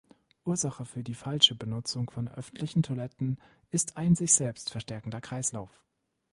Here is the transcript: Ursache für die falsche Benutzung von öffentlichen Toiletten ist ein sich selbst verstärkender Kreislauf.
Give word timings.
Ursache 0.45 0.83
für 0.85 1.03
die 1.03 1.13
falsche 1.13 1.53
Benutzung 1.53 2.09
von 2.09 2.27
öffentlichen 2.27 2.81
Toiletten 2.81 3.37
ist 3.69 3.97
ein 3.97 4.15
sich 4.15 4.33
selbst 4.33 4.71
verstärkender 4.71 5.21
Kreislauf. 5.21 5.69